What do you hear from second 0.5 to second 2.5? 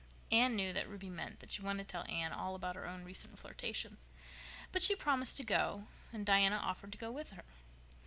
knew that Ruby meant that she wanted to tell Anne